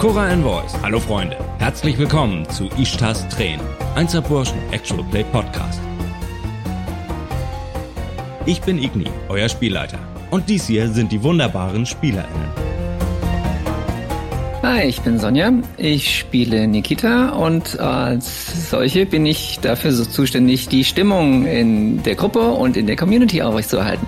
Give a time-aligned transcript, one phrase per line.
[0.00, 0.72] Cora and Voice.
[0.82, 1.36] Hallo Freunde.
[1.58, 3.60] Herzlich willkommen zu Ishtas Tränen.
[3.94, 5.78] Einser Burschen Actual Play Podcast.
[8.46, 9.98] Ich bin Igni, euer Spielleiter.
[10.30, 12.48] Und dies hier sind die wunderbaren SpielerInnen.
[14.62, 15.52] Hi, ich bin Sonja.
[15.76, 22.14] Ich spiele Nikita und als solche bin ich dafür so zuständig, die Stimmung in der
[22.14, 24.06] Gruppe und in der Community aufrechtzuerhalten.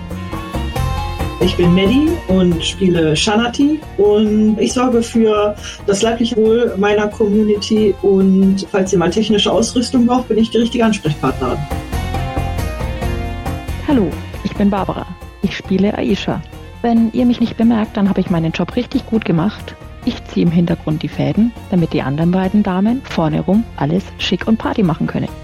[1.43, 5.53] Ich bin Maddie und spiele Shanati und ich sorge für
[5.85, 10.59] das leibliche Wohl meiner Community und falls ihr mal technische Ausrüstung braucht, bin ich die
[10.59, 11.57] richtige Ansprechpartnerin.
[13.85, 14.09] Hallo,
[14.45, 15.05] ich bin Barbara.
[15.41, 16.41] Ich spiele Aisha.
[16.81, 19.75] Wenn ihr mich nicht bemerkt, dann habe ich meinen Job richtig gut gemacht.
[20.05, 24.47] Ich ziehe im Hintergrund die Fäden, damit die anderen beiden Damen vorne rum alles schick
[24.47, 25.42] und Party machen können.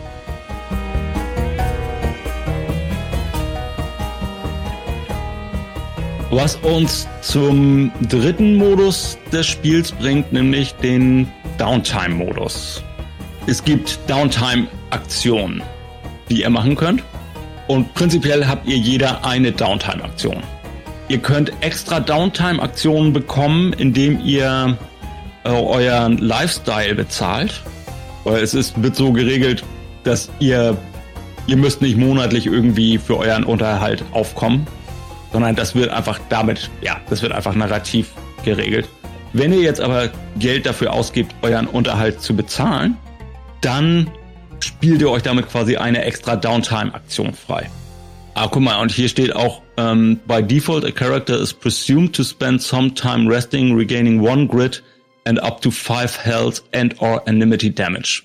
[6.31, 11.27] Was uns zum dritten Modus des Spiels bringt, nämlich den
[11.57, 12.83] Downtime-Modus.
[13.47, 15.63] Es gibt Downtime-Aktionen,
[16.29, 17.03] die ihr machen könnt.
[17.67, 20.43] Und prinzipiell habt ihr jeder eine Downtime-Aktion.
[21.07, 24.77] Ihr könnt extra Downtime-Aktionen bekommen, indem ihr
[25.45, 27.59] äh, euren Lifestyle bezahlt.
[28.23, 29.63] Weil es ist, wird so geregelt,
[30.03, 30.77] dass ihr,
[31.47, 34.67] ihr müsst nicht monatlich irgendwie für euren Unterhalt aufkommen,
[35.31, 38.11] sondern das wird einfach damit, ja, das wird einfach narrativ
[38.43, 38.87] geregelt.
[39.33, 42.97] Wenn ihr jetzt aber Geld dafür ausgibt, euren Unterhalt zu bezahlen,
[43.61, 44.09] dann
[44.59, 47.69] spielt ihr euch damit quasi eine extra Downtime-Aktion frei.
[48.33, 52.23] Ah, guck mal, und hier steht auch, ähm, by default a character is presumed to
[52.23, 54.81] spend some time resting, regaining one grit
[55.25, 58.23] and up to five health and or enmity damage.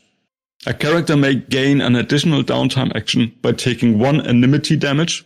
[0.66, 5.24] A character may gain an additional downtime action by taking one enmity damage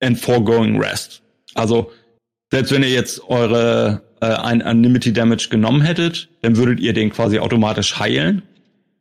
[0.00, 1.22] and foregoing rest.
[1.54, 1.90] Also,
[2.50, 7.10] selbst wenn ihr jetzt eure äh, ein Unlimited Damage genommen hättet, dann würdet ihr den
[7.10, 8.42] quasi automatisch heilen.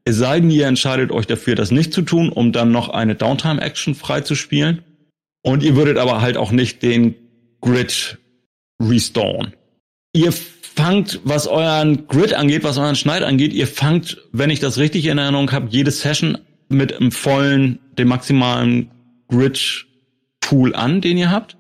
[0.06, 3.16] Es sei denn, ihr entscheidet euch dafür, das nicht zu tun, um dann noch eine
[3.16, 4.84] Downtime-Action frei zu spielen.
[5.44, 7.16] Und ihr würdet aber halt auch nicht den
[7.62, 8.18] Grid
[8.82, 9.54] restoren.
[10.14, 14.78] Ihr fangt, was euren Grid angeht, was euren Schneid angeht, ihr fangt, wenn ich das
[14.78, 16.38] richtig in Erinnerung habe, jede Session
[16.70, 18.92] mit einem vollen, dem maximalen
[19.28, 19.87] Grid
[20.48, 21.58] Pool an, den ihr habt.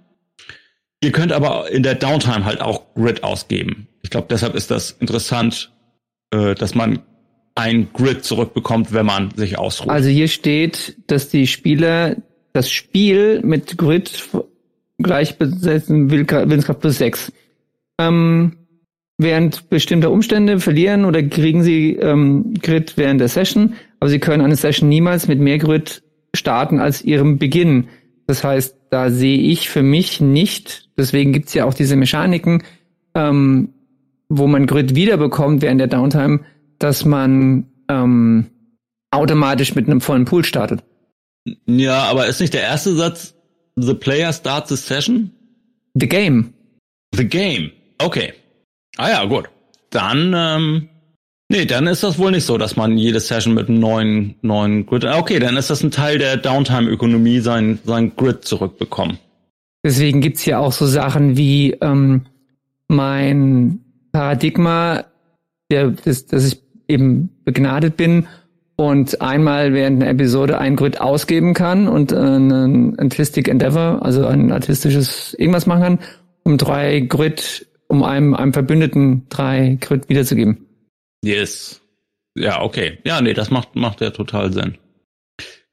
[1.04, 3.90] Ihr könnt aber in der Downtime halt auch Grid ausgeben.
[4.02, 5.72] Ich glaube, deshalb ist das interessant,
[6.32, 7.00] äh, dass man
[7.54, 9.90] ein Grid zurückbekommt, wenn man sich ausruht.
[9.90, 12.16] Also hier steht, dass die Spieler
[12.54, 14.24] das Spiel mit Grid
[15.00, 17.34] gleich besetzen, Willenskraft plus 6.
[18.00, 18.56] Ähm,
[19.18, 24.44] während bestimmter Umstände verlieren oder kriegen sie ähm, Grid während der Session, aber sie können
[24.44, 26.04] eine Session niemals mit mehr Grid
[26.34, 27.90] starten als ihrem Beginn.
[28.28, 32.64] Das heißt, da sehe ich für mich nicht, deswegen gibt's ja auch diese Mechaniken,
[33.14, 33.74] ähm,
[34.30, 36.42] wo man Grid wiederbekommt während der Downtime,
[36.80, 38.48] dass man ähm,
[39.12, 40.84] automatisch mit einem vollen Pool startet.
[41.66, 43.34] Ja, aber ist nicht der erste Satz,
[43.76, 45.32] the player starts the session?
[45.94, 46.54] The game.
[47.16, 47.72] The game.
[48.00, 48.34] Okay.
[48.98, 49.50] Ah ja, gut.
[49.90, 50.90] Dann ähm,
[51.50, 54.86] Nee, dann ist das wohl nicht so, dass man jede Session mit einem neuen, neuen
[54.86, 55.06] Grid.
[55.06, 59.18] Okay, dann ist das ein Teil der Downtime-Ökonomie, sein, sein Grid zurückbekommen.
[59.84, 62.26] Deswegen gibt's ja auch so Sachen wie ähm,
[62.90, 63.80] mein
[64.12, 65.06] Paradigma,
[65.72, 68.28] der, dass, dass ich eben begnadet bin
[68.76, 74.26] und einmal während einer Episode ein Grid ausgeben kann und äh, ein Artistic Endeavor, also
[74.28, 76.00] ein artistisches irgendwas machen kann,
[76.44, 80.67] um drei Grid, um einem, einem Verbündeten drei Grid wiederzugeben.
[81.24, 81.82] Yes.
[82.36, 83.00] Ja, okay.
[83.04, 84.78] Ja, nee, das macht, macht ja total Sinn.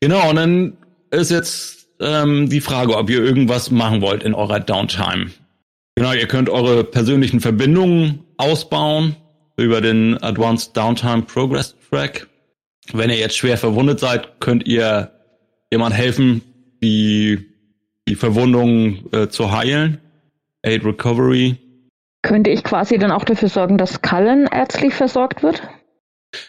[0.01, 0.77] Genau, und dann
[1.11, 5.31] ist jetzt ähm, die Frage, ob ihr irgendwas machen wollt in eurer Downtime.
[5.95, 9.17] Genau, ihr könnt eure persönlichen Verbindungen ausbauen
[9.57, 12.27] über den Advanced Downtime Progress Track.
[12.93, 15.13] Wenn ihr jetzt schwer verwundet seid, könnt ihr
[15.71, 16.43] jemand helfen,
[16.83, 17.47] die,
[18.09, 20.01] die Verwundungen äh, zu heilen.
[20.63, 21.57] Aid Recovery
[22.25, 25.63] könnte ich quasi dann auch dafür sorgen, dass Cullen ärztlich versorgt wird?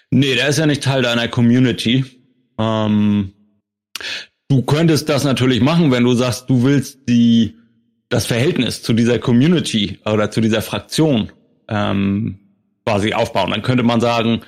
[0.09, 2.05] Nee, der ist ja nicht Teil deiner Community.
[2.57, 3.33] Ähm,
[4.47, 7.55] du könntest das natürlich machen, wenn du sagst, du willst die
[8.09, 11.31] das Verhältnis zu dieser Community oder zu dieser Fraktion
[11.67, 12.39] ähm,
[12.85, 13.51] quasi aufbauen.
[13.51, 14.41] Dann könnte man sagen,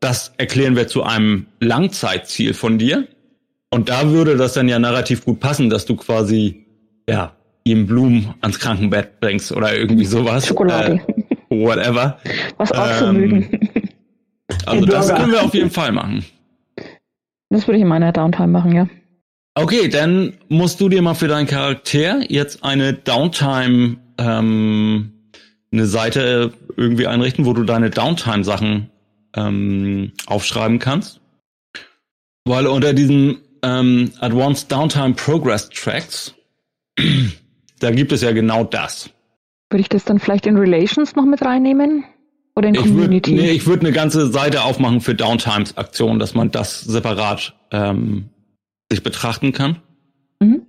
[0.00, 3.06] das erklären wir zu einem Langzeitziel von dir.
[3.70, 6.66] Und da würde das dann ja narrativ gut passen, dass du quasi
[7.08, 10.46] ja ihm Blumen ans Krankenbett bringst oder irgendwie sowas.
[10.46, 11.00] Schokolade.
[11.50, 12.18] Äh, whatever.
[12.56, 13.70] Was auch ähm, mögen.
[14.66, 16.24] Also das können wir auf jeden Fall machen.
[17.50, 18.88] Das würde ich in meiner Downtime machen, ja.
[19.54, 25.12] Okay, dann musst du dir mal für deinen Charakter jetzt eine Downtime ähm,
[25.70, 28.90] eine Seite irgendwie einrichten, wo du deine Downtime-Sachen
[29.36, 31.20] ähm, aufschreiben kannst.
[32.44, 36.34] Weil unter diesen ähm, Advanced Downtime Progress Tracks,
[37.82, 39.10] da gibt es ja genau das.
[39.70, 42.04] Würde ich das dann vielleicht in Relations noch mit reinnehmen?
[42.54, 43.32] Oder in ich Community?
[43.32, 48.28] Würd, nee, ich würde eine ganze Seite aufmachen für Downtimes-Aktionen, dass man das separat ähm,
[48.90, 49.78] sich betrachten kann.
[50.40, 50.66] Mhm.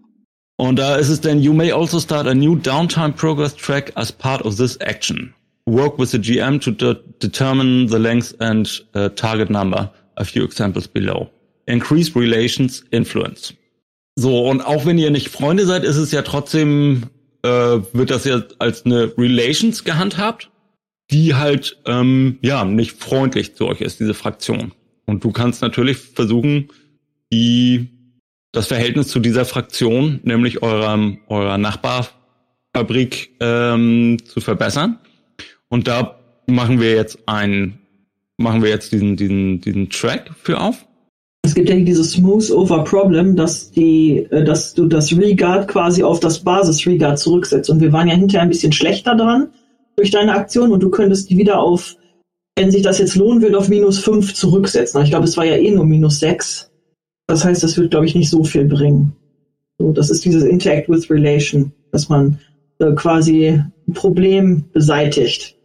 [0.56, 4.12] Und da ist es dann, you may also start a new downtime progress track as
[4.12, 5.34] part of this action.
[5.66, 9.92] Work with the GM to de determine the length and uh, target number.
[10.16, 11.30] A few examples below.
[11.68, 13.54] Increase relations influence.
[14.16, 17.04] So, und auch wenn ihr nicht Freunde seid, ist es ja trotzdem,
[17.44, 20.52] äh, wird das ja als eine Relations gehandhabt,
[21.12, 24.72] die halt, ähm, ja, nicht freundlich zu euch ist, diese Fraktion.
[25.06, 26.70] Und du kannst natürlich versuchen,
[27.32, 27.90] die
[28.52, 35.00] das Verhältnis zu dieser Fraktion, nämlich eurem, eurer Nachbarfabrik, ähm, zu verbessern.
[35.70, 37.80] Und da machen wir jetzt ein,
[38.38, 40.86] machen wir jetzt diesen, diesen, diesen Track für auf.
[41.46, 46.02] Es gibt ja dieses Smooth Over Problem, dass die, äh, dass du das Regard quasi
[46.02, 47.70] auf das Basis Regard zurücksetzt.
[47.70, 49.50] Und wir waren ja hinterher ein bisschen schlechter dran
[49.96, 51.96] durch deine Aktion und du könntest die wieder auf,
[52.58, 55.04] wenn sich das jetzt lohnen will, auf minus fünf zurücksetzen.
[55.04, 56.72] Ich glaube, es war ja eh nur minus sechs.
[57.28, 59.14] Das heißt, das wird, glaube ich, nicht so viel bringen.
[59.80, 62.40] So, das ist dieses Interact with Relation, dass man
[62.80, 65.58] äh, quasi ein Problem beseitigt.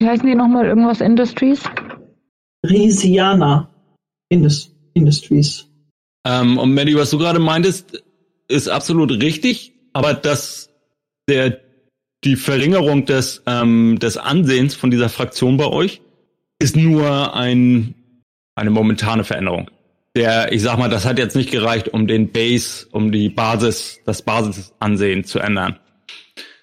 [0.00, 1.62] Wie heißen die nochmal irgendwas Industries?
[2.66, 3.68] Risiana
[4.28, 5.66] Indus Industries.
[6.26, 8.02] Ähm, und Mandy, was du gerade meintest,
[8.48, 10.70] ist absolut richtig, aber dass
[11.28, 11.60] der
[12.24, 16.02] die Verringerung des ähm, des Ansehens von dieser Fraktion bei euch
[16.58, 17.94] ist nur ein
[18.54, 19.70] eine momentane Veränderung
[20.16, 24.00] der, ich sag mal, das hat jetzt nicht gereicht, um den Base, um die Basis,
[24.04, 25.78] das Basisansehen zu ändern.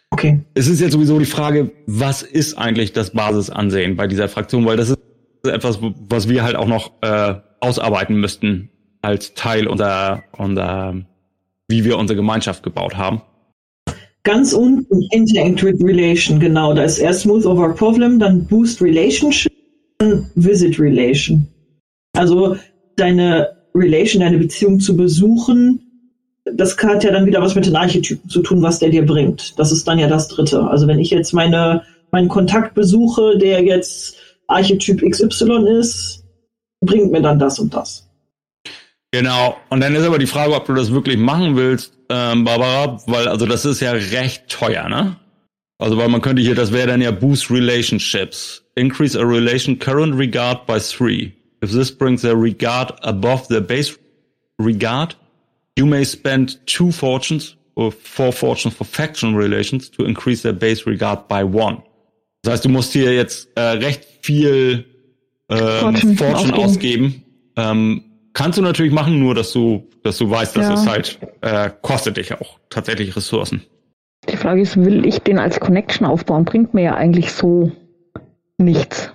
[0.09, 0.41] Okay.
[0.53, 4.77] Es ist jetzt sowieso die Frage, was ist eigentlich das Basisansehen bei dieser Fraktion, weil
[4.77, 4.99] das ist
[5.43, 8.69] etwas, was wir halt auch noch äh, ausarbeiten müssten
[9.01, 10.95] als Teil unserer, unserer,
[11.67, 13.21] wie wir unsere Gemeinschaft gebaut haben.
[14.23, 16.73] Ganz unten Interact with Relation, genau.
[16.73, 19.53] Da ist erst Smooth over Problem, dann Boost Relationship,
[19.99, 21.47] dann Visit Relation.
[22.13, 22.57] Also
[22.97, 25.81] deine Relation, deine Beziehung zu besuchen,
[26.53, 29.57] das hat ja dann wieder was mit den Archetypen zu tun, was der dir bringt.
[29.59, 30.61] Das ist dann ja das Dritte.
[30.63, 34.17] Also wenn ich jetzt meine, meinen Kontakt besuche, der jetzt
[34.47, 36.23] Archetyp XY ist,
[36.87, 38.07] bringt mir dann das und das.
[39.11, 39.57] Genau.
[39.69, 43.27] Und dann ist aber die Frage, ob du das wirklich machen willst, ähm, Barbara, weil
[43.27, 45.15] also das ist ja recht teuer, ne?
[45.79, 48.63] Also weil man könnte hier, das wäre dann ja Boost Relationships.
[48.75, 51.33] Increase a relation current regard by three.
[51.63, 53.97] If this brings their regard above their base
[54.59, 55.15] regard,
[55.77, 60.85] you may spend two fortunes or four fortunes for faction relations to increase their base
[60.85, 61.81] regard by one.
[62.43, 64.85] Das heißt, du musst hier jetzt äh, recht viel
[65.49, 67.23] ähm, Fortune, ausgeben.
[67.55, 68.03] Ähm,
[68.33, 70.73] kannst du natürlich machen, nur dass du, dass du weißt, dass ja.
[70.73, 73.63] es halt äh, kostet dich auch tatsächlich Ressourcen.
[74.29, 76.45] Die Frage ist, will ich den als Connection aufbauen?
[76.45, 77.71] Bringt mir ja eigentlich so
[78.57, 79.11] nichts.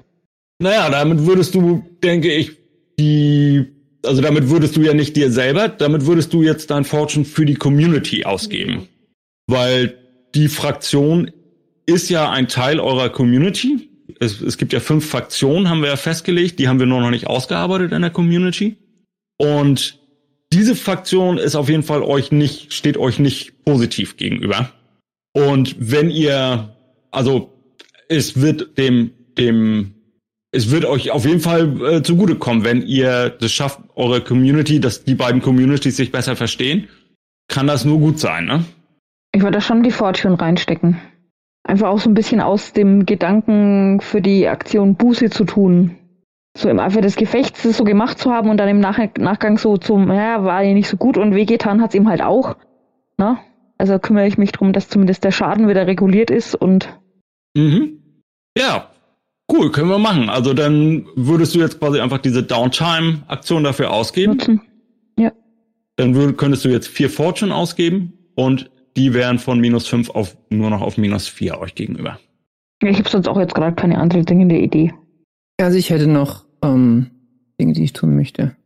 [0.58, 2.56] Naja, damit würdest du, denke ich,
[2.98, 3.66] die,
[4.04, 7.44] also damit würdest du ja nicht dir selber, damit würdest du jetzt dein Fortune für
[7.44, 8.88] die Community ausgeben.
[9.46, 9.98] Weil
[10.34, 11.30] die Fraktion
[11.84, 13.90] ist ja ein Teil eurer Community.
[14.22, 17.10] Es, es gibt ja fünf Fraktionen, haben wir ja festgelegt, die haben wir nur noch
[17.10, 18.76] nicht ausgearbeitet in der Community.
[19.36, 19.98] Und
[20.52, 24.70] diese Fraktion ist auf jeden Fall euch nicht, steht euch nicht positiv gegenüber.
[25.32, 26.76] Und wenn ihr,
[27.10, 27.52] also
[28.08, 29.94] es wird dem, dem
[30.52, 35.02] es wird euch auf jeden Fall äh, zugutekommen, wenn ihr das schafft, eure Community, dass
[35.02, 36.88] die beiden Communities sich besser verstehen,
[37.48, 38.64] kann das nur gut sein, ne?
[39.34, 41.00] Ich würde da schon die Fortune reinstecken.
[41.64, 45.96] Einfach auch so ein bisschen aus dem Gedanken für die Aktion Buße zu tun.
[46.56, 49.58] So im Eifer des Gefechts das so gemacht zu haben und dann im Nach Nachgang
[49.58, 52.56] so zum, ja, war ja nicht so gut und wehgetan hat es ihm halt auch.
[53.16, 53.38] Ne?
[53.78, 56.88] Also kümmere ich mich darum, dass zumindest der Schaden wieder reguliert ist und.
[57.54, 58.02] Mhm.
[58.56, 58.92] Ja,
[59.52, 60.30] Cool, können wir machen.
[60.30, 64.32] Also dann würdest du jetzt quasi einfach diese Downtime-Aktion dafür ausgeben.
[64.32, 64.62] Nutzen.
[65.18, 65.32] Ja.
[65.96, 70.36] Dann würd, könntest du jetzt vier Fortune ausgeben und die wären von minus fünf auf
[70.50, 72.18] nur noch auf minus vier euch gegenüber.
[72.82, 74.92] Ich habe sonst auch jetzt gerade keine andere dringende Idee.
[75.58, 77.10] Also ich hätte noch ähm,
[77.60, 78.56] Dinge, die ich tun möchte.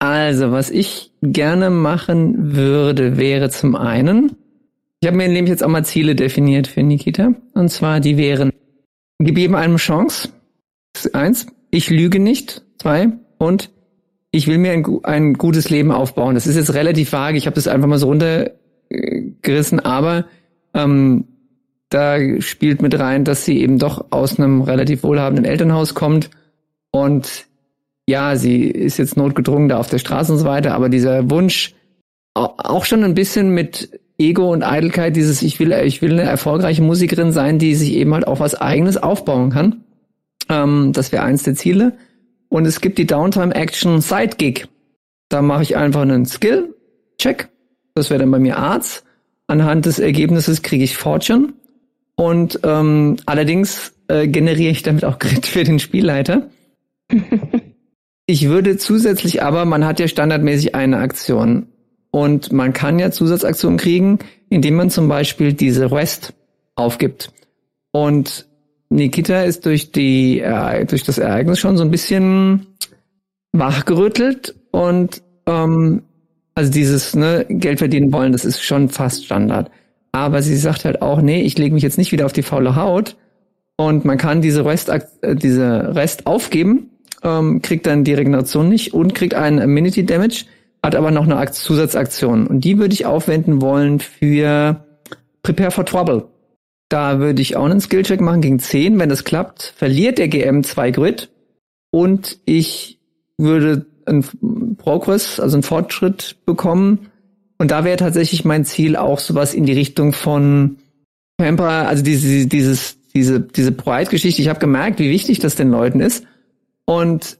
[0.00, 4.36] Also, was ich gerne machen würde, wäre zum einen,
[5.00, 7.32] ich habe mir nämlich jetzt auch mal Ziele definiert für Nikita.
[7.54, 8.50] Und zwar, die wären
[9.18, 10.28] Gib jedem eine Chance.
[11.12, 11.46] Eins.
[11.70, 12.62] Ich lüge nicht.
[12.78, 13.08] Zwei.
[13.38, 13.70] Und
[14.30, 16.34] ich will mir ein, ein gutes Leben aufbauen.
[16.34, 17.38] Das ist jetzt relativ vage.
[17.38, 18.08] Ich habe das einfach mal so
[18.94, 20.26] runtergerissen, aber
[20.74, 21.24] ähm,
[21.90, 26.30] da spielt mit rein, dass sie eben doch aus einem relativ wohlhabenden Elternhaus kommt
[26.90, 27.46] und
[28.06, 31.74] ja, sie ist jetzt notgedrungen da auf der Straße und so weiter, aber dieser Wunsch
[32.34, 36.82] auch schon ein bisschen mit Ego und Eitelkeit, dieses ich will, ich will eine erfolgreiche
[36.82, 39.84] Musikerin sein, die sich eben halt auch was eigenes aufbauen kann.
[40.48, 41.96] Ähm, das wäre eins der Ziele.
[42.48, 44.68] Und es gibt die Downtime Action Side Gig.
[45.28, 46.74] Da mache ich einfach einen Skill
[47.18, 47.48] Check.
[47.94, 49.04] Das wäre dann bei mir Arts.
[49.46, 51.52] Anhand des Ergebnisses kriege ich Fortune.
[52.16, 56.48] Und ähm, allerdings äh, generiere ich damit auch Grid für den Spielleiter.
[58.26, 61.66] ich würde zusätzlich aber, man hat ja standardmäßig eine Aktion.
[62.10, 66.32] Und man kann ja Zusatzaktionen kriegen, indem man zum Beispiel diese Rest
[66.76, 67.32] aufgibt.
[67.90, 68.46] Und
[68.88, 72.66] Nikita ist durch die, äh, durch das Ereignis schon so ein bisschen
[73.52, 76.02] wachgerüttelt und ähm,
[76.54, 79.70] also dieses ne, Geld verdienen wollen, das ist schon fast Standard.
[80.12, 82.76] Aber sie sagt halt auch, nee, ich lege mich jetzt nicht wieder auf die faule
[82.76, 83.16] Haut
[83.76, 85.00] und man kann diese Rest, äh,
[85.34, 86.90] diese Rest aufgeben,
[87.22, 90.44] ähm, kriegt dann die Regeneration nicht und kriegt einen Amenity Damage,
[90.82, 94.84] hat aber noch eine Zusatzaktion und die würde ich aufwenden wollen für
[95.42, 96.26] Prepare for Trouble.
[96.88, 99.00] Da würde ich auch einen Skillcheck machen gegen 10.
[99.00, 101.30] Wenn das klappt, verliert der GM zwei Grid
[101.90, 103.00] und ich
[103.36, 107.10] würde einen Progress, also einen Fortschritt bekommen.
[107.58, 110.76] Und da wäre tatsächlich mein Ziel auch sowas in die Richtung von
[111.36, 114.42] Pamper, also diese, dieses, diese, diese Pride-Geschichte.
[114.42, 116.24] Ich habe gemerkt, wie wichtig das den Leuten ist.
[116.84, 117.38] Und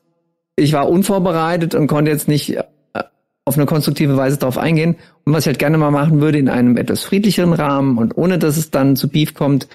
[0.57, 2.63] ich war unvorbereitet und konnte jetzt nicht äh,
[3.45, 4.97] auf eine konstruktive Weise darauf eingehen.
[5.25, 8.39] Und was ich halt gerne mal machen würde in einem etwas friedlicheren Rahmen und ohne
[8.39, 9.69] dass es dann zu Beef kommt,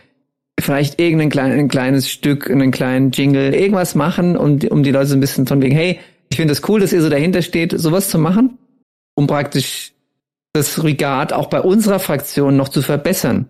[0.60, 5.08] vielleicht irgendein klein, ein kleines Stück, einen kleinen Jingle, irgendwas machen, um, um die Leute
[5.08, 7.42] so ein bisschen von wegen, hey, ich finde es das cool, dass ihr so dahinter
[7.42, 8.58] steht, sowas zu machen,
[9.16, 9.94] um praktisch
[10.54, 13.48] das Regat auch bei unserer Fraktion noch zu verbessern.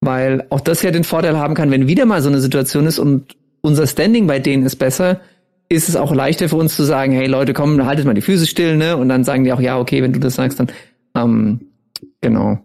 [0.00, 2.98] Weil auch das ja den Vorteil haben kann, wenn wieder mal so eine Situation ist
[2.98, 5.20] und unser Standing bei denen ist besser,
[5.68, 8.46] ist es auch leichter für uns zu sagen, hey Leute, komm, haltet mal die Füße
[8.46, 8.96] still, ne?
[8.96, 10.68] Und dann sagen die auch, ja, okay, wenn du das sagst, dann
[11.16, 11.60] ähm,
[12.20, 12.60] genau.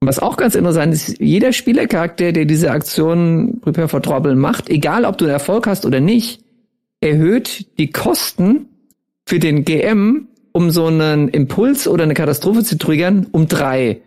[0.00, 4.68] Und was auch ganz interessant ist, jeder Spielercharakter, der diese Aktion Prepare for Trouble macht,
[4.68, 6.42] egal ob du Erfolg hast oder nicht,
[7.00, 8.66] erhöht die Kosten
[9.26, 14.00] für den GM, um so einen Impuls oder eine Katastrophe zu triggern, um drei.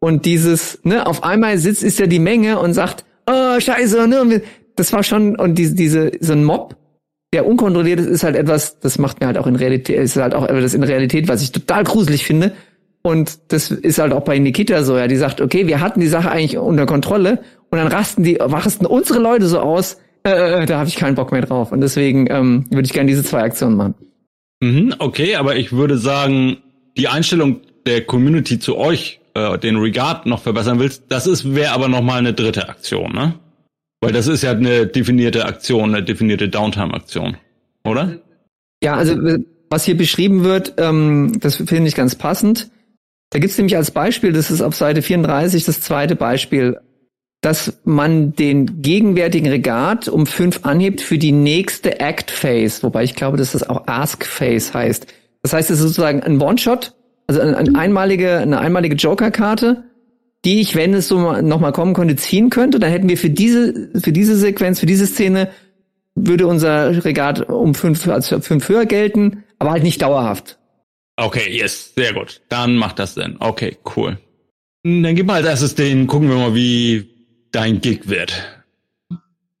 [0.00, 4.42] Und dieses, ne, auf einmal sitzt, ist ja die Menge und sagt, oh, scheiße, ne,
[4.76, 6.76] das war schon, und diese, diese, so ein Mob,
[7.32, 10.34] der unkontrolliert ist, ist halt etwas, das macht mir halt auch in Realität, ist halt
[10.34, 12.52] auch etwas in Realität, was ich total gruselig finde.
[13.02, 16.06] Und das ist halt auch bei Nikita so, ja, die sagt, okay, wir hatten die
[16.06, 17.40] Sache eigentlich unter Kontrolle
[17.70, 20.96] und dann rasten die, rasten unsere Leute so aus, äh, äh, äh da habe ich
[20.96, 21.70] keinen Bock mehr drauf.
[21.70, 23.94] Und deswegen ähm, würde ich gerne diese zwei Aktionen machen.
[24.60, 26.58] Mhm, okay, aber ich würde sagen,
[26.96, 31.72] die Einstellung der Community zu euch, äh, den Regard noch verbessern willst, das ist wäre
[31.72, 33.34] aber noch mal eine dritte Aktion, ne?
[34.00, 37.36] Weil das ist ja eine definierte Aktion, eine definierte Downtime-Aktion,
[37.84, 38.18] oder?
[38.82, 39.16] Ja, also
[39.70, 42.70] was hier beschrieben wird, ähm, das finde ich ganz passend.
[43.30, 46.78] Da gibt's nämlich als Beispiel, das ist auf Seite 34 das zweite Beispiel,
[47.44, 53.14] dass man den gegenwärtigen Regat um fünf anhebt für die nächste Act Phase, wobei ich
[53.14, 55.06] glaube, dass das auch Ask Phase heißt.
[55.42, 56.94] Das heißt, es ist sozusagen ein One-Shot,
[57.26, 59.84] also eine, eine einmalige, eine einmalige Joker-Karte,
[60.46, 62.78] die ich, wenn es so nochmal kommen könnte, ziehen könnte.
[62.78, 65.50] Dann hätten wir für diese, für diese Sequenz, für diese Szene,
[66.14, 70.58] würde unser Regat um fünf, also fünf höher gelten, aber halt nicht dauerhaft.
[71.16, 72.40] Okay, yes, sehr gut.
[72.48, 73.36] Dann macht das Sinn.
[73.38, 74.18] Okay, cool.
[74.82, 77.13] Dann gib mal als erstes den, gucken wir mal, wie
[77.54, 78.32] dein Gig wird.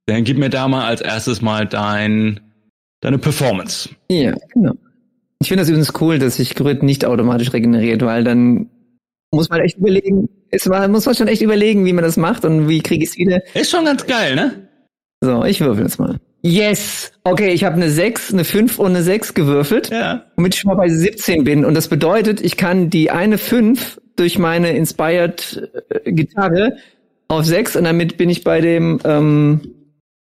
[0.06, 2.40] Dann gib mir da mal als erstes mal dein,
[3.00, 3.88] deine Performance.
[4.10, 4.74] Ja, genau.
[5.40, 8.70] Ich finde das übrigens cool, dass sich Grid nicht automatisch regeneriert, weil dann
[9.30, 12.44] muss man echt überlegen, es war, muss man schon echt überlegen, wie man das macht
[12.44, 13.42] und wie kriege ich es wieder.
[13.54, 14.68] Ist schon ganz geil, ne?
[15.20, 16.18] So, ich würfel jetzt mal.
[16.42, 17.12] Yes!
[17.24, 20.24] Okay, ich habe eine 6, eine 5 und eine 6 gewürfelt, ja.
[20.36, 21.64] womit ich schon mal bei 17 bin.
[21.64, 26.76] Und das bedeutet, ich kann die eine 5 durch meine Inspired äh, Gitarre
[27.38, 29.00] auf 6 und damit bin ich bei dem.
[29.04, 29.60] Ähm,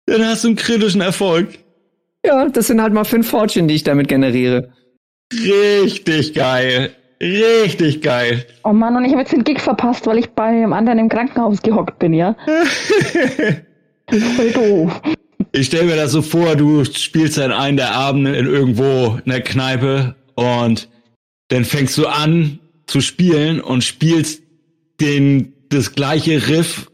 [0.05, 1.59] Dann hast du einen kritischen Erfolg.
[2.25, 4.69] Ja, das sind halt mal 5 Fortune, die ich damit generiere.
[5.33, 6.91] Richtig geil.
[7.21, 8.45] Richtig geil.
[8.63, 11.09] Oh Mann, und ich habe jetzt den Gig verpasst, weil ich bei dem anderen im
[11.09, 12.35] Krankenhaus gehockt bin, ja?
[14.09, 15.01] voll doof.
[15.51, 19.31] Ich stelle mir das so vor, du spielst dann einen der Abende in irgendwo in
[19.31, 20.89] der Kneipe und
[21.47, 24.43] dann fängst du an zu spielen und spielst
[25.01, 26.91] den das gleiche Riff,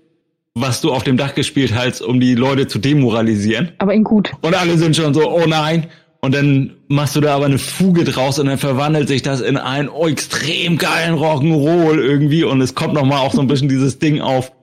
[0.56, 3.72] was du auf dem Dach gespielt hast, um die Leute zu demoralisieren.
[3.80, 4.32] Aber in gut.
[4.42, 5.88] Und alle sind schon so, oh nein.
[6.22, 9.58] Und dann machst du da aber eine Fuge draus und dann verwandelt sich das in
[9.58, 14.00] einen oh, extrem geilen Rock'n'Roll irgendwie und es kommt nochmal auch so ein bisschen dieses
[14.00, 14.54] Ding auf.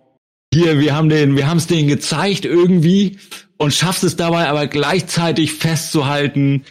[0.54, 3.18] hier, wir haben den, wir haben es denen gezeigt irgendwie
[3.59, 6.64] und schaffst es dabei aber gleichzeitig festzuhalten,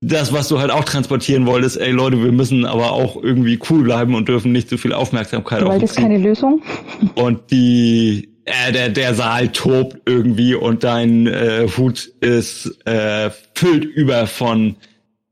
[0.00, 3.84] das, was du halt auch transportieren wolltest, ey Leute, wir müssen aber auch irgendwie cool
[3.84, 6.60] bleiben und dürfen nicht zu so viel Aufmerksamkeit Weil das keine Lösung.
[7.14, 13.84] Und die, äh, der, der Saal tobt irgendwie und dein äh, Hut ist äh, füllt
[13.84, 14.76] über von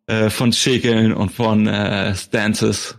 [0.07, 2.97] äh, von Schäkeln und von äh, Stances.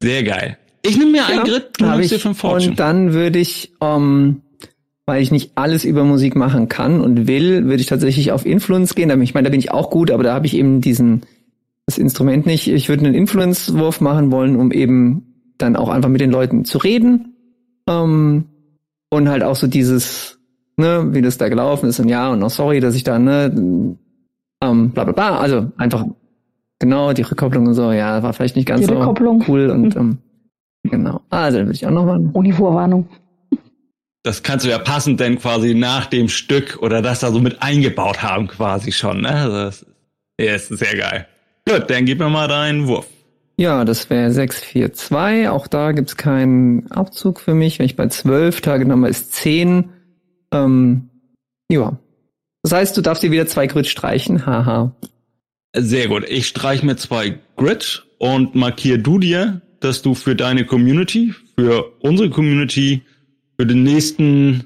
[0.00, 0.58] Sehr geil.
[0.82, 2.70] Ich nehme mir einen Grit, du nimmst dir fünf Fortune.
[2.70, 4.42] Und dann würde ich, ähm,
[5.06, 8.94] weil ich nicht alles über Musik machen kann und will, würde ich tatsächlich auf Influence
[8.94, 9.22] gehen.
[9.22, 11.22] Ich meine, da bin ich auch gut, aber da habe ich eben diesen
[11.86, 12.68] das Instrument nicht.
[12.68, 16.78] Ich würde einen Influence-Wurf machen wollen, um eben dann auch einfach mit den Leuten zu
[16.78, 17.34] reden.
[17.88, 18.46] Ähm,
[19.14, 20.38] und halt auch so dieses,
[20.76, 23.96] ne, wie das da gelaufen ist und ja, und noch sorry, dass ich da, ne,
[24.62, 25.38] ähm, bla bla bla.
[25.38, 26.04] Also einfach
[26.78, 29.14] genau die Rückkopplung und so, ja, war vielleicht nicht ganz so
[29.48, 30.18] cool und ähm,
[30.82, 31.20] genau.
[31.30, 32.20] Also dann würde ich auch noch mal.
[32.32, 33.08] Ohne Vorwarnung
[34.24, 37.62] das kannst du ja passend denn quasi nach dem Stück oder das da so mit
[37.62, 39.20] eingebaut haben quasi schon.
[39.20, 39.28] Ne?
[39.28, 39.86] Also das
[40.40, 41.28] ja, ist sehr geil.
[41.68, 43.06] Gut, dann gib mir mal deinen Wurf.
[43.56, 45.48] Ja, das wäre 642.
[45.48, 47.78] Auch da gibt's keinen Abzug für mich.
[47.78, 49.90] Wenn ich bei 12 Tage nochmal ist 10.
[50.52, 51.10] Ähm,
[51.70, 51.98] ja.
[52.62, 54.46] Das heißt, du darfst dir wieder zwei Grid streichen.
[54.46, 54.94] Haha.
[55.76, 56.24] Sehr gut.
[56.28, 61.92] Ich streich mir zwei Grid und markier du dir, dass du für deine Community, für
[62.00, 63.02] unsere Community
[63.56, 64.64] für den nächsten,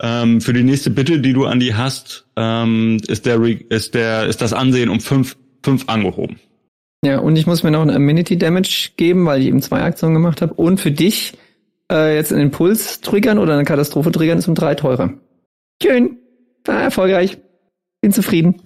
[0.00, 4.26] ähm, für die nächste Bitte, die du an die hast, ähm, ist der, ist der,
[4.26, 6.38] ist das Ansehen um fünf, fünf angehoben.
[7.04, 10.14] Ja, und ich muss mir noch ein Amenity Damage geben, weil ich eben zwei Aktionen
[10.14, 10.54] gemacht habe.
[10.54, 11.34] Und für dich
[11.92, 15.12] äh, jetzt einen Impuls triggern oder eine Katastrophe triggern ist um drei teurer.
[15.82, 16.18] Schön.
[16.64, 17.36] War erfolgreich.
[18.00, 18.62] Bin zufrieden.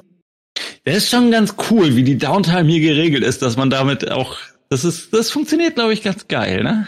[0.85, 4.37] Das ist schon ganz cool, wie die Downtime hier geregelt ist, dass man damit auch,
[4.71, 6.87] das ist, das funktioniert, glaube ich, ganz geil, ne?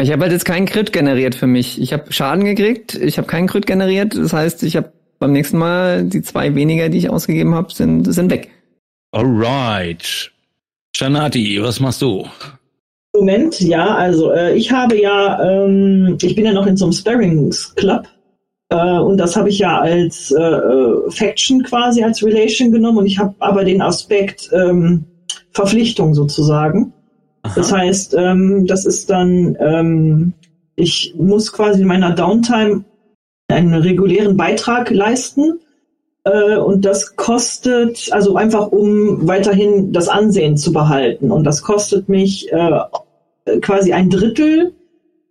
[0.00, 1.80] Ich habe halt jetzt keinen Crit generiert für mich.
[1.80, 4.16] Ich habe Schaden gekriegt, ich habe keinen Crit generiert.
[4.16, 8.12] Das heißt, ich habe beim nächsten Mal die zwei weniger, die ich ausgegeben habe, sind,
[8.12, 8.50] sind weg.
[9.12, 10.32] Alright.
[10.94, 12.26] Shanati, was machst du?
[13.14, 16.92] Moment, ja, also äh, ich habe ja, ähm, ich bin ja noch in so einem
[16.92, 18.06] Sparrings Club
[18.70, 23.06] äh, und das habe ich ja als äh, äh Faction quasi als Relation genommen und
[23.06, 25.04] ich habe aber den Aspekt ähm,
[25.52, 26.92] Verpflichtung sozusagen.
[27.42, 27.52] Aha.
[27.54, 30.32] Das heißt, ähm, das ist dann, ähm,
[30.76, 32.84] ich muss quasi in meiner Downtime
[33.48, 35.60] einen regulären Beitrag leisten.
[36.24, 41.30] Äh, und das kostet, also einfach um weiterhin das Ansehen zu behalten.
[41.30, 42.80] Und das kostet mich äh,
[43.60, 44.72] quasi ein Drittel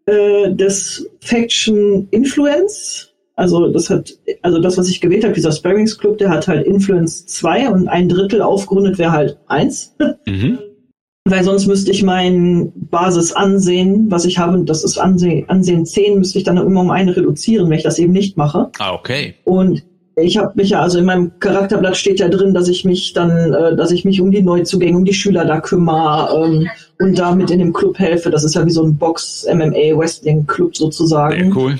[0.05, 3.09] äh, des Faction Influence.
[3.35, 6.67] Also das hat, also das, was ich gewählt habe, dieser Sparrings Club, der hat halt
[6.67, 9.95] Influence 2 und ein Drittel aufgerundet wäre halt 1.
[10.25, 10.59] Mhm.
[11.23, 16.39] Weil sonst müsste ich mein Basisansehen, was ich habe, das ist Ansehen, Ansehen 10, müsste
[16.39, 18.71] ich dann immer um eine reduzieren, wenn ich das eben nicht mache.
[18.79, 19.35] Ah, okay.
[19.43, 19.83] Und
[20.15, 23.53] ich habe mich ja, also in meinem Charakterblatt steht ja drin, dass ich mich dann,
[23.53, 26.67] äh, dass ich mich um die Neuzugänge, um die Schüler da kümmere ähm,
[26.99, 28.29] und damit in dem Club helfe.
[28.29, 31.53] Das ist ja wie so ein Box-MMA-Wrestling-Club sozusagen.
[31.53, 31.79] Sehr cool.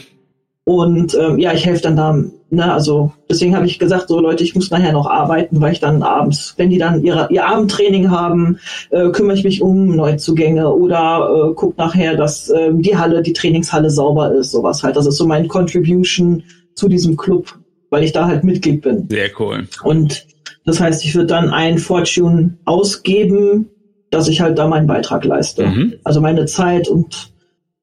[0.63, 4.43] Und ähm, ja, ich helfe dann da, ne, also deswegen habe ich gesagt, so Leute,
[4.43, 8.11] ich muss nachher noch arbeiten, weil ich dann abends, wenn die dann ihre, ihr Abendtraining
[8.11, 8.59] haben,
[8.91, 13.33] äh, kümmere ich mich um Neuzugänge oder äh, guck nachher, dass äh, die Halle, die
[13.33, 14.95] Trainingshalle sauber ist, sowas halt.
[14.95, 16.43] Das ist so mein Contribution
[16.75, 17.57] zu diesem Club,
[17.91, 19.07] weil ich da halt Mitglied bin.
[19.09, 19.67] Sehr cool.
[19.83, 20.25] Und
[20.65, 23.69] das heißt, ich würde dann ein Fortune ausgeben,
[24.09, 25.67] dass ich halt da meinen Beitrag leiste.
[25.67, 25.93] Mhm.
[26.03, 27.31] Also meine Zeit und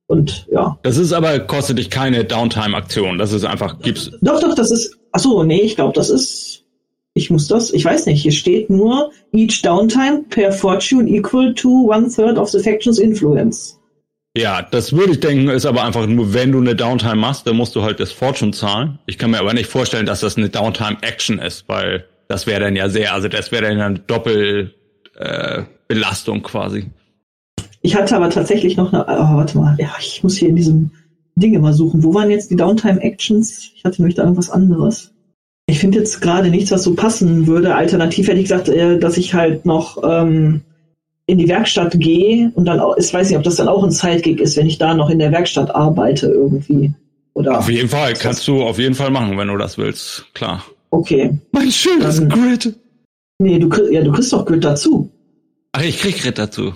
[0.09, 0.79] und ja.
[0.83, 3.19] Das ist aber, kostet dich keine Downtime-Aktion.
[3.19, 4.11] Das ist einfach, gibt's.
[4.23, 4.97] Doch, doch, das ist.
[5.13, 6.65] Achso, nee, ich glaube, das ist.
[7.13, 11.91] Ich muss das, ich weiß nicht, hier steht nur each downtime per fortune equal to
[11.91, 13.78] one third of the faction's influence.
[14.39, 17.57] Ja, das würde ich denken, ist aber einfach nur, wenn du eine Downtime machst, dann
[17.57, 19.01] musst du halt das Fortune zahlen.
[19.07, 22.77] Ich kann mir aber nicht vorstellen, dass das eine Downtime-Action ist, weil das wäre dann
[22.77, 26.87] ja sehr, also das wäre dann eine Doppelbelastung äh, quasi.
[27.83, 30.93] Ich hatte aber tatsächlich noch eine, oh, warte mal, ja, ich muss hier in diesem
[31.35, 32.05] Dinge mal suchen.
[32.05, 33.73] Wo waren jetzt die Downtime-Actions?
[33.75, 35.13] Ich hatte nämlich da irgendwas anderes.
[35.67, 37.75] Ich finde jetzt gerade nichts, was so passen würde.
[37.75, 40.63] Alternativ hätte ich gesagt, äh, dass ich halt noch ähm,
[41.29, 43.91] in die Werkstatt gehe und dann auch, ich weiß nicht, ob das dann auch ein
[43.91, 46.93] Zeitgig ist, wenn ich da noch in der Werkstatt arbeite irgendwie.
[47.35, 50.65] Oder auf jeden Fall, kannst du auf jeden Fall machen, wenn du das willst, klar.
[50.89, 51.39] Okay.
[51.53, 52.75] Mein schönes Grid.
[53.39, 55.11] Nee, du kriegst, ja, du kriegst doch Grid dazu.
[55.73, 56.73] Ach, ich krieg Grid dazu.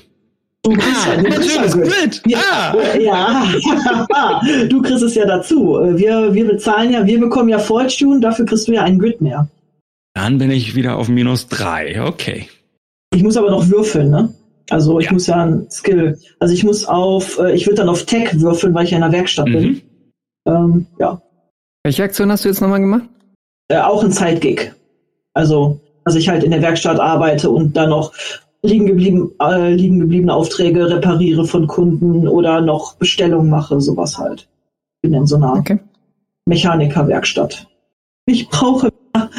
[0.63, 2.23] Du kriegst ah, ja, du kriegst Grid.
[2.27, 2.97] Ja, ah.
[2.99, 4.65] ja.
[4.69, 5.79] du kriegst es ja dazu.
[5.95, 9.49] Wir, wir bezahlen ja, wir bekommen ja Fortune, dafür kriegst du ja einen Grid mehr.
[10.13, 12.49] Dann bin ich wieder auf minus drei, okay.
[13.15, 14.33] Ich muss aber noch würfeln, ne?
[14.71, 15.13] Also ich ja.
[15.13, 16.19] muss ja ein Skill.
[16.39, 19.03] Also ich muss auf, äh, ich würde dann auf Tech würfeln, weil ich ja in
[19.03, 19.53] der Werkstatt mhm.
[19.53, 19.83] bin.
[20.47, 21.21] Ähm, ja.
[21.85, 23.09] Welche Aktion hast du jetzt nochmal gemacht?
[23.69, 24.75] Äh, auch ein Zeitgig.
[25.35, 28.13] Also, dass ich halt in der Werkstatt arbeite und dann noch
[28.63, 34.49] liegen, geblieben, äh, liegen gebliebene Aufträge repariere von Kunden oder noch Bestellungen mache, sowas halt.
[35.01, 35.81] Bin in so einer Okay.
[36.47, 37.67] Mechanikerwerkstatt.
[38.27, 39.31] Ich brauche mehr,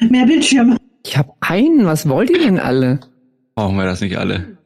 [0.10, 0.76] mehr Bildschirme.
[1.04, 1.86] Ich habe einen.
[1.86, 3.00] Was wollt ihr denn alle?
[3.54, 4.58] Brauchen wir das nicht alle?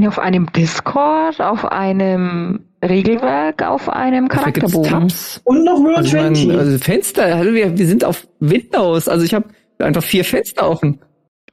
[0.00, 5.12] Auf einem Discord, auf einem Regelwerk, auf einem Charakterbogen.
[5.44, 6.56] Und noch Roll Also, mein, 20.
[6.56, 7.36] also Fenster.
[7.36, 9.08] Hallo, wir, wir sind auf Windows.
[9.08, 9.48] Also ich habe
[9.78, 11.00] einfach vier Fenster offen.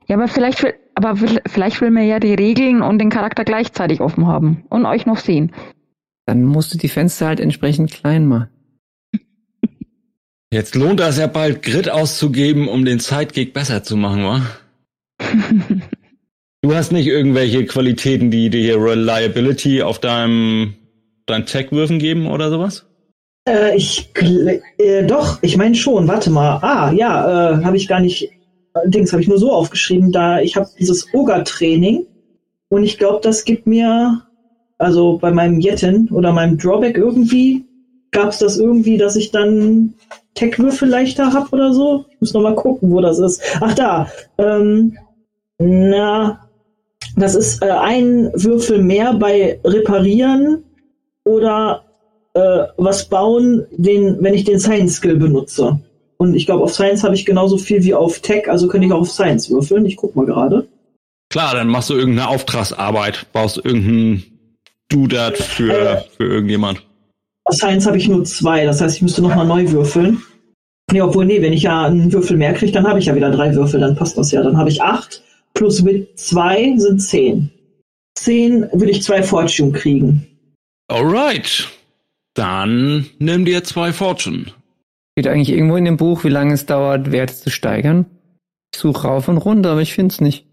[0.08, 1.16] Ja, aber vielleicht will, aber
[1.48, 5.18] vielleicht will man ja die Regeln und den Charakter gleichzeitig offen haben und euch noch
[5.18, 5.52] sehen.
[6.28, 8.50] Dann musst du die Fenster halt entsprechend klein machen.
[10.52, 14.42] Jetzt lohnt das ja bald Grid auszugeben, um den Sidekick besser zu machen, wa?
[16.66, 20.74] Du hast nicht irgendwelche Qualitäten, die dir hier Reliability auf deinem
[21.28, 22.88] deinen Tech-Würfen geben oder sowas?
[23.48, 24.10] Äh, ich
[24.80, 26.08] äh, doch, ich meine schon.
[26.08, 26.58] Warte mal.
[26.64, 28.32] Ah, ja, äh, habe ich gar nicht.
[28.74, 30.12] äh, Dings habe ich nur so aufgeschrieben.
[30.12, 32.08] Da ich habe dieses Oga-Training
[32.70, 34.24] und ich glaube, das gibt mir
[34.80, 37.64] also bei meinem Jetten oder meinem Drawback irgendwie
[38.10, 39.94] gab es das irgendwie, dass ich dann
[40.34, 42.06] Tech-Würfel leichter habe oder so.
[42.10, 43.40] Ich muss noch mal gucken, wo das ist.
[43.62, 44.10] Ach da.
[44.40, 44.98] Ähm,
[45.60, 46.45] na,
[47.16, 50.64] das ist äh, ein Würfel mehr bei Reparieren
[51.24, 51.84] oder
[52.34, 55.80] äh, was bauen, den, wenn ich den Science Skill benutze.
[56.18, 58.94] Und ich glaube, auf Science habe ich genauso viel wie auf Tech, also könnte ich
[58.94, 59.86] auch auf Science würfeln.
[59.86, 60.68] Ich guck mal gerade.
[61.30, 64.24] Klar, dann machst du irgendeine Auftragsarbeit, baust irgendeinen
[64.90, 66.86] Dudat für, für irgendjemand.
[67.46, 70.22] Auf Science habe ich nur zwei, das heißt, ich müsste nochmal neu würfeln.
[70.92, 73.32] Nee, obwohl, nee, wenn ich ja einen Würfel mehr kriege, dann habe ich ja wieder
[73.32, 74.44] drei Würfel, dann passt das ja.
[74.44, 75.24] Dann habe ich acht
[75.56, 77.50] plus Wit zwei sind zehn.
[78.14, 80.28] Zehn würde ich zwei Fortune kriegen.
[80.88, 81.68] Alright.
[82.36, 84.46] Dann nimm dir zwei Fortune.
[85.18, 88.06] Steht eigentlich irgendwo in dem Buch, wie lange es dauert, Werte zu steigern?
[88.74, 90.46] Ich suche rauf und runter, aber ich finde es nicht.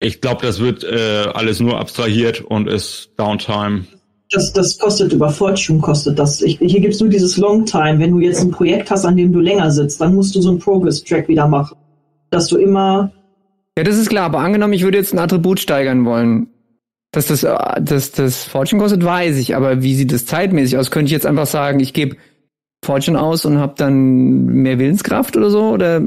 [0.00, 3.86] Ich glaube, das wird äh, alles nur abstrahiert und ist Downtime.
[4.30, 6.42] Das, das kostet über Fortune, kostet das.
[6.42, 7.98] Ich, hier gibt's nur dieses Long Time.
[7.98, 10.50] Wenn du jetzt ein Projekt hast, an dem du länger sitzt, dann musst du so
[10.50, 11.76] einen Progress-Track wieder machen.
[12.30, 13.12] Dass du immer
[13.76, 16.48] Ja, das ist klar, aber angenommen, ich würde jetzt ein Attribut steigern wollen.
[17.12, 20.90] Dass das, äh, das, das Fortune kostet, weiß ich, aber wie sieht das zeitmäßig aus?
[20.90, 22.16] Könnte ich jetzt einfach sagen, ich gebe
[22.84, 25.70] Fortune aus und habe dann mehr Willenskraft oder so?
[25.70, 26.02] Oder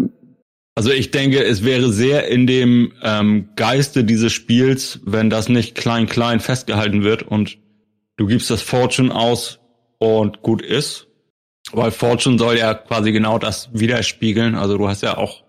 [0.76, 5.76] Also ich denke, es wäre sehr in dem ähm, Geiste dieses Spiels, wenn das nicht
[5.76, 7.58] klein klein festgehalten wird und
[8.18, 9.60] du gibst das Fortune aus
[10.00, 11.08] und gut ist.
[11.72, 14.56] Weil Fortune soll ja quasi genau das widerspiegeln.
[14.56, 15.44] Also du hast ja auch,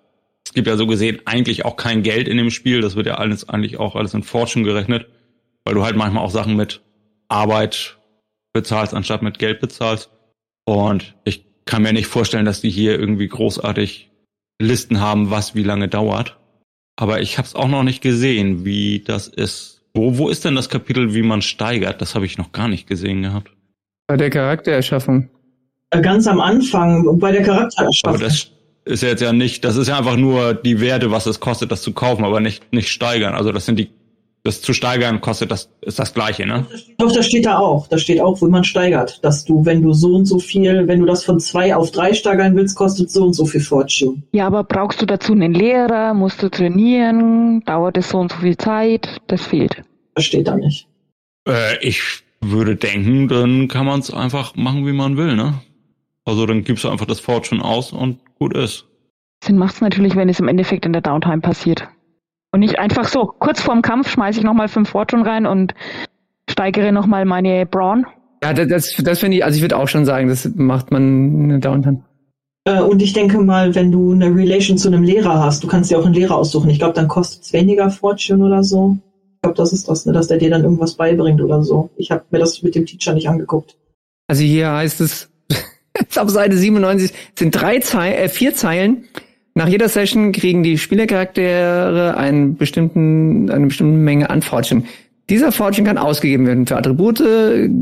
[0.57, 2.81] gibt ja so gesehen eigentlich auch kein Geld in dem Spiel.
[2.81, 5.07] Das wird ja alles eigentlich auch alles in Fortune gerechnet,
[5.65, 6.83] weil du halt manchmal auch Sachen mit
[7.29, 7.99] Arbeit
[8.53, 10.11] bezahlst, anstatt mit Geld bezahlst.
[10.65, 14.11] Und ich kann mir nicht vorstellen, dass die hier irgendwie großartig
[14.59, 16.39] Listen haben, was wie lange dauert.
[16.97, 19.85] Aber ich habe es auch noch nicht gesehen, wie das ist.
[19.95, 22.01] Wo, wo ist denn das Kapitel, wie man steigert?
[22.01, 23.53] Das habe ich noch gar nicht gesehen gehabt.
[24.09, 25.29] bei der Charaktererschaffung?
[25.91, 28.21] äh, ganz am Anfang bei der Aber Charaktererschaffung.
[28.21, 28.51] das
[28.87, 31.73] ist ja jetzt ja nicht, das ist ja einfach nur die Werte, was es kostet,
[31.73, 33.35] das zu kaufen, aber nicht, nicht steigern.
[33.35, 33.91] Also das sind die,
[34.45, 36.65] das zu steigern kostet, das ist das gleiche, ne?
[36.97, 37.89] Doch, das steht da auch.
[37.89, 39.19] Da steht auch, wo man steigert.
[39.25, 42.15] Dass du, wenn du so und so viel, wenn du das von zwei auf drei
[42.15, 44.23] steigern willst, kostet so und so viel Fortune.
[44.33, 46.15] Ja, aber brauchst du dazu einen Lehrer?
[46.15, 47.63] Musst du trainieren?
[47.65, 49.21] Dauert es so und so viel Zeit?
[49.27, 49.83] Das fehlt.
[50.15, 50.87] Das steht da nicht.
[51.49, 52.03] Äh, ich
[52.41, 55.55] würde denken, dann kann man es einfach machen, wie man will, ne?
[56.27, 58.87] Also dann gibst du einfach das Fortune aus und gut ist.
[59.43, 61.89] Sinn macht's natürlich, wenn es im Endeffekt in der Downtime passiert.
[62.53, 65.75] Und nicht einfach so, kurz vorm Kampf schmeiße ich nochmal fünf Fortune rein und
[66.51, 68.07] steigere nochmal meine Brawn.
[68.43, 71.45] Ja, das, das, das finde ich, also ich würde auch schon sagen, das macht man
[71.45, 72.03] eine Downtime.
[72.65, 75.91] Äh, und ich denke mal, wenn du eine Relation zu einem Lehrer hast, du kannst
[75.91, 76.71] dir auch einen Lehrer aussuchen.
[76.71, 78.99] Ich glaube, dann kostet es weniger Fortune oder so.
[79.37, 81.91] Ich glaube, das ist das, ne, dass der dir dann irgendwas beibringt oder so.
[81.97, 83.77] Ich habe mir das mit dem Teacher nicht angeguckt.
[84.27, 85.31] Also hier heißt es,
[86.17, 89.05] auf Seite 97 sind drei Zei äh, vier Zeilen.
[89.55, 94.85] Nach jeder Session kriegen die Spielercharaktere einen bestimmten, eine bestimmte Menge an Fortune.
[95.31, 97.19] Dieser Fortune kann ausgegeben werden für Attribute,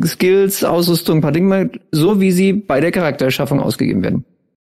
[0.04, 4.24] Skills, Ausrüstung, Paradigma, so wie sie bei der Charaktererschaffung ausgegeben werden.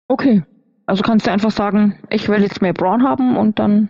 [0.09, 0.43] Okay.
[0.87, 3.89] Also kannst du einfach sagen, ich will jetzt mehr Brawn haben und dann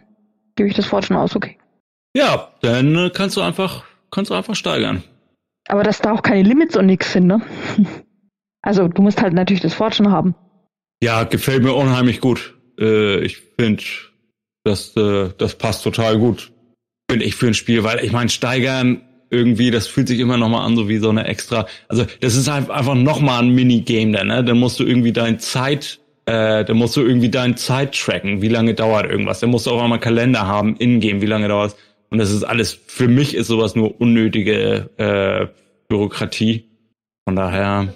[0.56, 1.58] gebe ich das Fortune aus, okay.
[2.16, 5.02] Ja, dann kannst du einfach, kannst du einfach steigern.
[5.68, 7.42] Aber dass da auch keine Limits und nix sind, ne?
[8.64, 10.34] Also du musst halt natürlich das Fortune haben.
[11.02, 12.54] Ja, gefällt mir unheimlich gut.
[12.80, 13.84] Äh, ich finde,
[14.64, 16.50] das, äh, das passt total gut.
[17.10, 20.48] Finde ich für ein Spiel, weil ich meine, steigern irgendwie, das fühlt sich immer noch
[20.48, 23.50] mal an, so wie so eine extra, also das ist halt einfach noch mal ein
[23.50, 24.42] Minigame da, ne?
[24.42, 28.48] Dann musst du irgendwie dein Zeit, äh, dann musst du irgendwie dein Zeit tracken, wie
[28.48, 29.40] lange dauert irgendwas.
[29.40, 31.76] Dann musst du auch einmal Kalender haben, in-game, wie lange dauert
[32.08, 35.48] Und das ist alles, für mich ist sowas nur unnötige äh,
[35.88, 36.70] Bürokratie.
[37.26, 37.92] Von daher.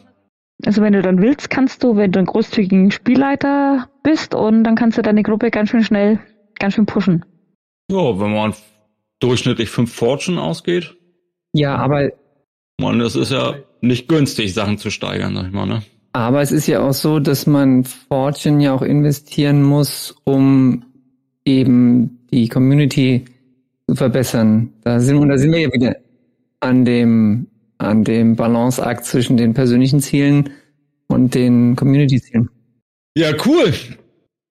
[0.65, 4.75] Also wenn du dann willst, kannst du, wenn du ein großzügigen Spielleiter bist und dann
[4.75, 6.19] kannst du deine Gruppe ganz schön schnell,
[6.59, 7.25] ganz schön pushen.
[7.91, 8.55] Ja, wenn man
[9.21, 10.97] durchschnittlich fünf Fortune ausgeht.
[11.53, 12.11] Ja, aber.
[12.81, 15.83] Man, das ist ja nicht günstig, Sachen zu steigern, sag ich mal, ne?
[16.13, 20.85] Aber es ist ja auch so, dass man Fortune ja auch investieren muss, um
[21.45, 23.25] eben die Community
[23.89, 24.73] zu verbessern.
[24.83, 25.97] Da sind, und da sind wir ja wieder
[26.61, 27.47] an dem,
[27.79, 30.51] an dem Balanceakt zwischen den persönlichen Zielen
[31.09, 32.51] und den Community-Zielen.
[33.17, 33.73] Ja, cool.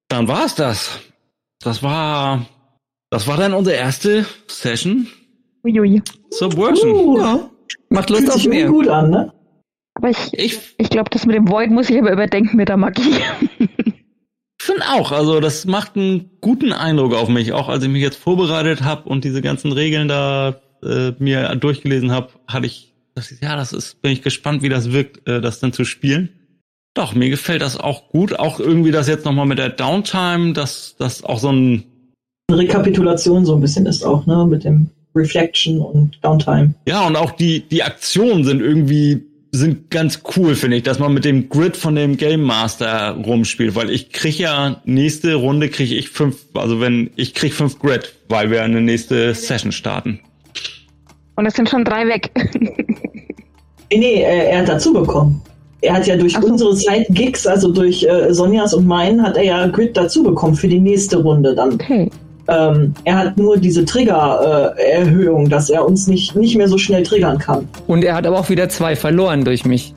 [0.09, 0.99] Dann war's das.
[1.61, 2.45] Das war,
[3.09, 5.07] das war dann unsere erste Session.
[5.63, 6.01] Uiui.
[6.31, 6.91] Subversion.
[6.91, 7.49] Uh, ja.
[7.89, 8.67] Macht Lust Fühlt auf sich mehr.
[8.67, 9.33] gut an, ne?
[9.95, 12.77] Aber ich, Ich ich glaube, das mit dem Void muss ich aber überdenken mit der
[12.77, 13.15] Magie.
[14.67, 17.53] finde auch, also das macht einen guten Eindruck auf mich.
[17.53, 22.11] Auch als ich mich jetzt vorbereitet habe und diese ganzen Regeln da äh, mir durchgelesen
[22.11, 25.59] habe, hatte ich, das ja, das ist, bin ich gespannt, wie das wirkt, äh, das
[25.59, 26.29] dann zu spielen.
[26.93, 28.39] Doch, mir gefällt das auch gut.
[28.39, 31.83] Auch irgendwie das jetzt nochmal mit der Downtime, dass das auch so ein,
[32.49, 34.45] Eine Rekapitulation so ein bisschen ist auch, ne?
[34.45, 36.75] Mit dem Reflection und Downtime.
[36.87, 41.13] ja, und auch die, die Aktionen sind irgendwie, sind ganz cool, finde ich, dass man
[41.13, 45.95] mit dem Grid von dem Game Master rumspielt, weil ich krieg ja, nächste Runde kriege
[45.95, 50.19] ich fünf, also wenn, ich krieg fünf Grid, weil wir eine nächste Session starten.
[51.37, 52.31] Und es sind schon drei weg.
[53.89, 55.41] Nee, nee, äh, er hat dazu bekommen.
[55.79, 56.45] Er hat ja durch so.
[56.45, 60.67] unsere Side-Gigs, also durch äh, Sonjas und meinen, hat er ja Grid dazu bekommen für
[60.67, 61.75] die nächste Runde dann.
[61.75, 62.11] Okay.
[62.49, 67.37] Ähm, er hat nur diese Trigger-Erhöhung, dass er uns nicht, nicht mehr so schnell triggern
[67.37, 67.65] kann.
[67.87, 69.93] Und er hat aber auch wieder zwei verloren durch mich.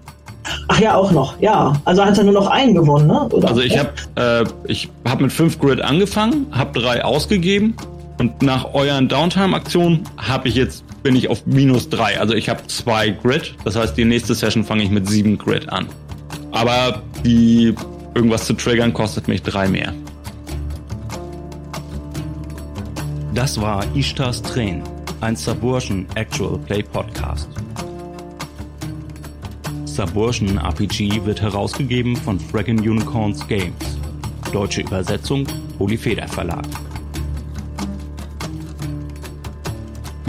[0.69, 1.73] Ach ja, auch noch, ja.
[1.85, 3.29] Also hat er nur noch einen gewonnen, ne?
[3.33, 3.49] Oder?
[3.49, 7.75] Also ich habe äh, ich hab mit fünf Grid angefangen, habe drei ausgegeben
[8.21, 12.21] und nach euren Downtime-Aktionen habe ich jetzt bin ich auf minus drei.
[12.21, 13.55] Also ich habe zwei Grid.
[13.65, 15.87] Das heißt, die nächste Session fange ich mit sieben Grid an.
[16.53, 17.75] Aber die
[18.15, 19.95] irgendwas zu triggern kostet mich drei mehr.
[23.35, 24.83] Das war Ishtars Train,
[25.23, 27.49] ein Subversion Actual Play Podcast.
[29.87, 33.99] Subversion RPG wird herausgegeben von Fraggin Unicorns Games.
[34.53, 35.47] Deutsche Übersetzung
[35.79, 36.67] Polyfeder Verlag.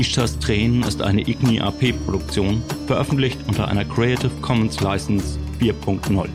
[0.02, 6.28] Ishtars Train ist eine Igni AP Produktion, veröffentlicht unter einer Creative Commons License 4.0.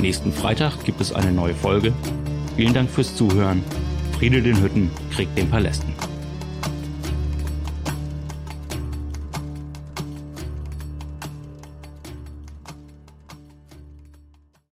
[0.00, 1.92] Nächsten Freitag gibt es eine neue Folge.
[2.56, 3.62] Vielen Dank fürs Zuhören.
[4.18, 5.95] Friede den Hütten, Krieg den Palästen.